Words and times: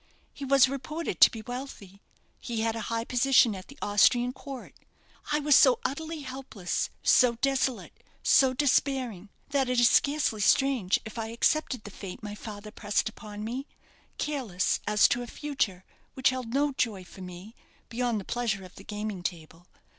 He 0.33 0.43
was 0.45 0.67
reported 0.67 1.21
to 1.21 1.29
be 1.29 1.43
wealthy; 1.43 2.01
he 2.39 2.61
had 2.61 2.75
a 2.75 2.81
high 2.89 3.03
position 3.05 3.53
at 3.53 3.67
the 3.67 3.77
Austrian 3.83 4.33
Court. 4.33 4.73
I 5.31 5.39
was 5.39 5.55
so 5.55 5.77
utterly 5.85 6.21
helpless, 6.21 6.89
so 7.03 7.35
desolate, 7.35 8.01
so 8.23 8.51
despairing, 8.51 9.29
that 9.49 9.69
it 9.69 9.79
is 9.79 9.91
scarcely 9.91 10.41
strange 10.41 10.99
if 11.05 11.19
I 11.19 11.27
accepted 11.27 11.83
the 11.83 11.91
fate 11.91 12.23
my 12.23 12.33
father 12.33 12.71
pressed 12.71 13.09
upon 13.09 13.43
me, 13.43 13.67
careless 14.17 14.79
as 14.87 15.07
to 15.09 15.21
a 15.21 15.27
future 15.27 15.85
which 16.15 16.31
held 16.31 16.51
no 16.51 16.71
joy 16.71 17.03
for 17.03 17.21
me, 17.21 17.53
beyond 17.87 18.19
the 18.19 18.25
pleasure 18.25 18.63
of 18.63 18.73
the 18.77 18.83
gaming 18.83 19.21
table. 19.21 19.67